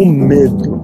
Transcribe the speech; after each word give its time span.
O 0.00 0.06
medo. 0.06 0.80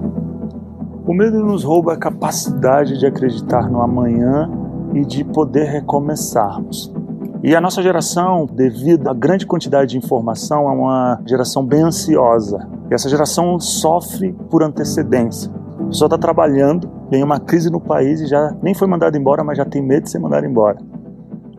O 1.07 1.11
medo 1.11 1.43
nos 1.43 1.63
rouba 1.63 1.93
a 1.93 1.97
capacidade 1.97 2.99
de 2.99 3.07
acreditar 3.07 3.67
no 3.67 3.81
amanhã 3.81 4.47
e 4.93 5.03
de 5.03 5.23
poder 5.23 5.63
recomeçarmos. 5.63 6.93
E 7.41 7.55
a 7.55 7.59
nossa 7.59 7.81
geração, 7.81 8.45
devido 8.45 9.07
à 9.07 9.15
grande 9.15 9.47
quantidade 9.47 9.89
de 9.89 9.97
informação, 9.97 10.69
é 10.69 10.71
uma 10.71 11.19
geração 11.25 11.65
bem 11.65 11.81
ansiosa. 11.81 12.69
E 12.91 12.93
essa 12.93 13.09
geração 13.09 13.59
sofre 13.59 14.33
por 14.51 14.61
antecedência. 14.61 15.51
Pessoa 15.87 16.05
está 16.05 16.17
trabalhando, 16.19 16.87
vem 17.09 17.23
uma 17.23 17.39
crise 17.39 17.71
no 17.71 17.81
país 17.81 18.21
e 18.21 18.27
já 18.27 18.55
nem 18.61 18.75
foi 18.75 18.87
mandado 18.87 19.17
embora, 19.17 19.43
mas 19.43 19.57
já 19.57 19.65
tem 19.65 19.81
medo 19.81 20.03
de 20.03 20.11
ser 20.11 20.19
mandado 20.19 20.45
embora. 20.45 20.77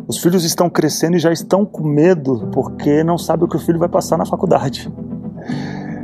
Os 0.07 0.19
filhos 0.19 0.45
estão 0.45 0.71
crescendo 0.71 1.17
e 1.17 1.19
já 1.19 1.33
estão 1.33 1.67
com 1.67 1.83
medo 1.83 2.51
porque 2.53 3.03
não 3.03 3.19
sabe 3.19 3.43
o 3.43 3.49
que 3.49 3.57
o 3.57 3.61
filho 3.61 3.81
vai 3.81 3.89
passar 3.89 4.17
na 4.17 4.25
faculdade. 4.25 4.89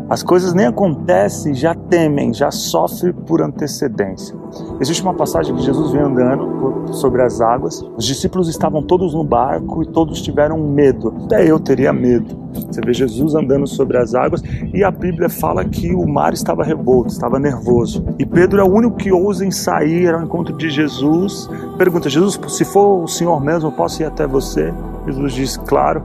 As 0.09 0.23
coisas 0.23 0.53
nem 0.53 0.67
acontecem, 0.67 1.55
já 1.55 1.75
temem, 1.75 2.33
já 2.35 2.51
sofrem 2.51 3.13
por 3.13 3.41
antecedência. 3.41 4.37
Existe 4.79 5.03
uma 5.03 5.15
passagem 5.15 5.55
que 5.57 5.63
Jesus 5.63 5.93
vem 5.93 6.03
andando 6.03 6.93
sobre 6.93 7.23
as 7.23 7.41
águas. 7.41 7.81
Os 7.97 8.05
discípulos 8.05 8.49
estavam 8.49 8.83
todos 8.83 9.15
no 9.15 9.25
barco 9.25 9.83
e 9.83 9.87
todos 9.87 10.21
tiveram 10.21 10.59
medo. 10.59 11.15
Até 11.25 11.51
eu 11.51 11.59
teria 11.59 11.91
medo. 11.91 12.37
Você 12.53 12.83
vê 12.83 12.93
Jesus 12.93 13.35
andando 13.35 13.67
sobre 13.67 13.97
as 13.97 14.15
águas 14.15 14.43
e 14.75 14.85
a 14.85 14.91
Bíblia 14.91 15.31
fala 15.31 15.65
que 15.65 15.95
o 15.95 16.07
mar 16.07 16.35
estava 16.35 16.63
revolto, 16.63 17.11
estava 17.11 17.39
nervoso. 17.39 18.05
E 18.19 18.27
Pedro 18.27 18.61
é 18.61 18.65
o 18.65 18.71
único 18.71 18.97
que 18.97 19.11
ousa 19.11 19.45
em 19.45 19.51
sair 19.51 20.13
ao 20.15 20.23
encontro 20.23 20.55
de 20.57 20.69
Jesus. 20.69 21.49
Pergunta: 21.79 22.11
Jesus, 22.11 22.39
se 22.49 22.65
for 22.65 23.03
o 23.03 23.09
Senhor 23.09 23.43
mesmo, 23.43 23.73
posso 23.73 24.03
ir 24.03 24.05
até 24.05 24.27
você? 24.27 24.73
Jesus 25.07 25.33
diz: 25.33 25.57
Claro. 25.57 26.03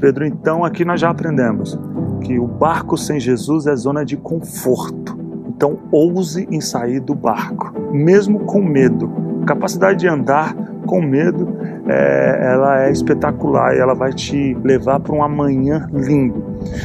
Pedro, 0.00 0.26
então 0.26 0.64
aqui 0.64 0.84
nós 0.84 1.00
já 1.00 1.10
aprendemos 1.10 1.78
que 2.22 2.38
o 2.38 2.46
barco 2.46 2.96
sem 2.96 3.20
Jesus 3.20 3.66
é 3.66 3.74
zona 3.74 4.04
de 4.04 4.16
conforto. 4.16 5.18
Então 5.48 5.78
ouse 5.90 6.48
em 6.50 6.60
sair 6.60 7.00
do 7.00 7.14
barco, 7.14 7.72
mesmo 7.92 8.40
com 8.40 8.62
medo. 8.62 9.10
A 9.42 9.46
capacidade 9.46 9.98
de 9.98 10.08
andar 10.08 10.54
com 10.86 11.00
medo, 11.00 11.56
é, 11.88 12.52
ela 12.52 12.84
é 12.84 12.90
espetacular 12.90 13.74
e 13.74 13.78
ela 13.78 13.94
vai 13.94 14.12
te 14.12 14.56
levar 14.62 15.00
para 15.00 15.14
um 15.14 15.22
amanhã 15.22 15.88
lindo. 15.92 16.42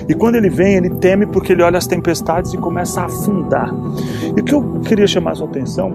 E 0.07 0.13
quando 0.13 0.35
ele 0.35 0.49
vem, 0.49 0.75
ele 0.75 0.89
teme 0.89 1.25
porque 1.25 1.53
ele 1.53 1.63
olha 1.63 1.77
as 1.77 1.88
tempestades 1.88 2.53
e 2.53 2.57
começa 2.57 3.01
a 3.01 3.05
afundar. 3.05 3.73
E 4.35 4.39
o 4.39 4.44
que 4.44 4.53
eu 4.53 4.79
queria 4.81 5.07
chamar 5.07 5.35
sua 5.35 5.47
atenção 5.47 5.94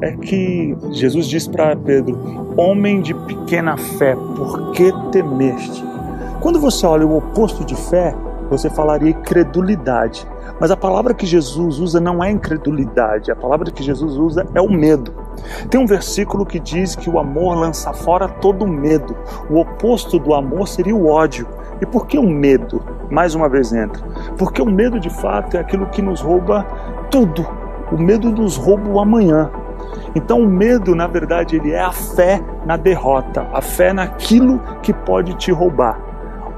é 0.00 0.12
que 0.12 0.76
Jesus 0.90 1.26
diz 1.26 1.46
para 1.46 1.76
Pedro: 1.76 2.54
Homem 2.56 3.00
de 3.00 3.14
pequena 3.14 3.76
fé, 3.76 4.14
por 4.14 4.72
que 4.72 4.92
temeste? 5.12 5.84
Quando 6.40 6.58
você 6.58 6.86
olha 6.86 7.06
o 7.06 7.18
oposto 7.18 7.64
de 7.64 7.74
fé, 7.74 8.14
você 8.50 8.68
falaria 8.68 9.10
incredulidade. 9.10 10.26
Mas 10.58 10.70
a 10.70 10.76
palavra 10.76 11.14
que 11.14 11.24
Jesus 11.24 11.78
usa 11.78 12.00
não 12.00 12.22
é 12.22 12.30
incredulidade, 12.30 13.30
a 13.30 13.36
palavra 13.36 13.70
que 13.70 13.82
Jesus 13.82 14.16
usa 14.16 14.46
é 14.54 14.60
o 14.60 14.68
medo. 14.68 15.14
Tem 15.70 15.80
um 15.80 15.86
versículo 15.86 16.44
que 16.44 16.58
diz 16.58 16.96
que 16.96 17.08
o 17.08 17.18
amor 17.18 17.56
lança 17.56 17.92
fora 17.92 18.28
todo 18.28 18.66
medo. 18.66 19.16
O 19.48 19.60
oposto 19.60 20.18
do 20.18 20.34
amor 20.34 20.66
seria 20.68 20.94
o 20.94 21.06
ódio. 21.06 21.46
E 21.80 21.86
por 21.86 22.06
que 22.06 22.18
o 22.18 22.28
medo? 22.28 22.82
Mais 23.10 23.34
uma 23.34 23.48
vez 23.48 23.72
entra. 23.72 24.04
Porque 24.36 24.60
o 24.60 24.66
medo 24.66 24.98
de 24.98 25.08
fato 25.08 25.56
é 25.56 25.60
aquilo 25.60 25.86
que 25.86 26.02
nos 26.02 26.20
rouba 26.20 26.66
tudo. 27.10 27.46
O 27.90 27.96
medo 27.96 28.30
nos 28.30 28.56
rouba 28.56 28.88
o 28.90 29.00
amanhã. 29.00 29.50
Então 30.14 30.40
o 30.40 30.46
medo, 30.46 30.94
na 30.94 31.06
verdade, 31.06 31.56
ele 31.56 31.70
é 31.72 31.80
a 31.80 31.92
fé 31.92 32.42
na 32.66 32.76
derrota, 32.76 33.46
a 33.52 33.62
fé 33.62 33.92
naquilo 33.92 34.60
que 34.82 34.92
pode 34.92 35.34
te 35.34 35.50
roubar 35.50 36.09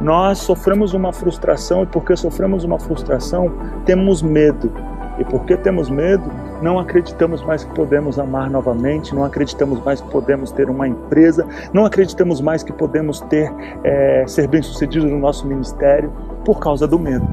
nós 0.02 0.38
sofremos 0.38 0.94
uma 0.94 1.12
frustração 1.12 1.84
e 1.84 1.86
porque 1.86 2.16
sofremos 2.16 2.64
uma 2.64 2.78
frustração, 2.78 3.52
temos 3.84 4.20
medo. 4.20 4.72
E 5.18 5.24
porque 5.24 5.56
temos 5.56 5.90
medo, 5.90 6.24
não 6.62 6.78
acreditamos 6.78 7.44
mais 7.44 7.62
que 7.62 7.72
podemos 7.74 8.18
amar 8.18 8.50
novamente, 8.50 9.14
não 9.14 9.24
acreditamos 9.24 9.80
mais 9.84 10.00
que 10.00 10.10
podemos 10.10 10.50
ter 10.50 10.70
uma 10.70 10.88
empresa, 10.88 11.46
não 11.72 11.84
acreditamos 11.84 12.40
mais 12.40 12.62
que 12.62 12.72
podemos 12.72 13.20
ter 13.20 13.52
é, 13.84 14.24
ser 14.26 14.48
bem 14.48 14.62
sucedido 14.62 15.06
no 15.06 15.18
nosso 15.18 15.46
ministério 15.46 16.10
por 16.44 16.58
causa 16.58 16.88
do 16.88 16.98
medo. 16.98 17.28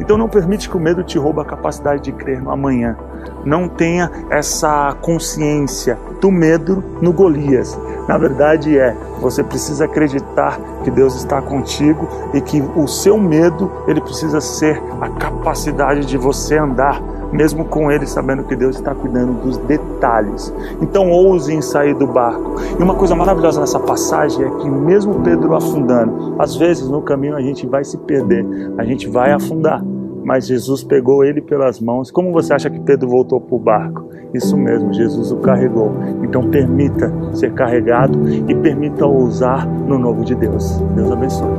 Então 0.00 0.16
não 0.16 0.28
permite 0.28 0.68
que 0.68 0.76
o 0.76 0.80
medo 0.80 1.04
te 1.04 1.18
roube 1.18 1.40
a 1.40 1.44
capacidade 1.44 2.02
de 2.02 2.12
crer 2.12 2.42
no 2.42 2.50
amanhã. 2.50 2.96
Não 3.44 3.68
tenha 3.68 4.10
essa 4.30 4.96
consciência 5.00 5.98
do 6.20 6.30
medo 6.30 6.82
no 7.00 7.12
Golias. 7.12 7.78
Na 8.06 8.18
verdade 8.18 8.78
é, 8.78 8.96
você 9.20 9.42
precisa 9.42 9.84
acreditar 9.84 10.58
que 10.82 10.90
Deus 10.90 11.14
está 11.14 11.40
contigo 11.40 12.08
e 12.34 12.40
que 12.40 12.62
o 12.76 12.86
seu 12.86 13.18
medo, 13.18 13.70
ele 13.86 14.00
precisa 14.00 14.40
ser 14.40 14.82
a 15.00 15.08
capacidade 15.08 16.06
de 16.06 16.16
você 16.16 16.56
andar 16.56 17.00
mesmo 17.32 17.64
com 17.64 17.90
ele 17.90 18.06
sabendo 18.06 18.44
que 18.44 18.56
Deus 18.56 18.76
está 18.76 18.94
cuidando 18.94 19.40
dos 19.42 19.56
detalhes. 19.58 20.52
Então 20.80 21.10
ouse 21.10 21.52
em 21.52 21.62
sair 21.62 21.94
do 21.94 22.06
barco. 22.06 22.56
E 22.78 22.82
uma 22.82 22.94
coisa 22.94 23.14
maravilhosa 23.14 23.60
nessa 23.60 23.78
passagem 23.78 24.44
é 24.44 24.50
que 24.50 24.68
mesmo 24.68 25.20
Pedro 25.20 25.54
afundando, 25.54 26.36
às 26.38 26.56
vezes 26.56 26.88
no 26.88 27.02
caminho 27.02 27.36
a 27.36 27.40
gente 27.40 27.66
vai 27.66 27.84
se 27.84 27.96
perder, 27.98 28.44
a 28.78 28.84
gente 28.84 29.08
vai 29.08 29.32
afundar. 29.32 29.82
Mas 30.30 30.46
Jesus 30.46 30.84
pegou 30.84 31.24
ele 31.24 31.40
pelas 31.40 31.80
mãos. 31.80 32.08
Como 32.08 32.30
você 32.30 32.54
acha 32.54 32.70
que 32.70 32.78
Pedro 32.78 33.08
voltou 33.08 33.40
para 33.40 33.56
o 33.56 33.58
barco? 33.58 34.08
Isso 34.32 34.56
mesmo, 34.56 34.94
Jesus 34.94 35.32
o 35.32 35.38
carregou. 35.38 35.90
Então 36.22 36.48
permita 36.48 37.12
ser 37.34 37.52
carregado 37.52 38.16
e 38.48 38.54
permita 38.54 39.04
ousar 39.04 39.66
no 39.66 39.98
novo 39.98 40.24
de 40.24 40.36
Deus. 40.36 40.78
Deus 40.94 41.10
abençoe. 41.10 41.50